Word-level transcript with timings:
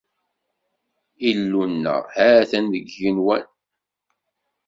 Illu-nneɣ, 1.29 2.03
ha-t-an 2.15 2.65
deg 2.73 2.85
yigenwan. 2.89 3.45